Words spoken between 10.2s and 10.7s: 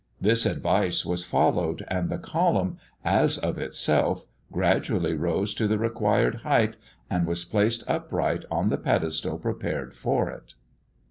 it.